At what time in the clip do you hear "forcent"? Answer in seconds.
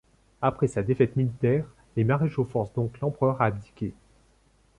2.45-2.73